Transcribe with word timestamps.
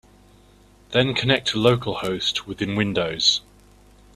Then 0.93 1.13
connect 1.13 1.47
to 1.49 1.59
localhost 1.59 2.47
within 2.47 2.75
Windows. 2.75 3.41